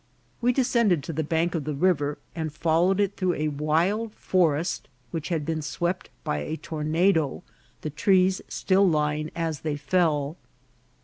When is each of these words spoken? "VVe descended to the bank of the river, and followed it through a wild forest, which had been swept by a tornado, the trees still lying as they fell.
"VVe 0.41 0.51
descended 0.55 1.03
to 1.03 1.13
the 1.13 1.23
bank 1.23 1.53
of 1.53 1.63
the 1.63 1.75
river, 1.75 2.17
and 2.33 2.51
followed 2.51 2.99
it 2.99 3.15
through 3.15 3.35
a 3.35 3.49
wild 3.49 4.11
forest, 4.15 4.87
which 5.11 5.29
had 5.29 5.45
been 5.45 5.61
swept 5.61 6.09
by 6.23 6.39
a 6.39 6.57
tornado, 6.57 7.43
the 7.81 7.91
trees 7.91 8.41
still 8.47 8.89
lying 8.89 9.29
as 9.35 9.59
they 9.59 9.75
fell. 9.77 10.37